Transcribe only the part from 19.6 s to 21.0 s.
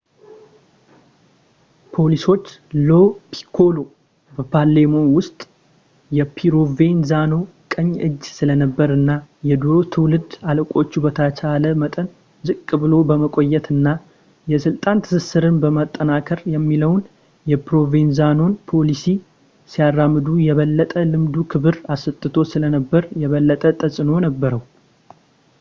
ሲያራምዱ የበለጠ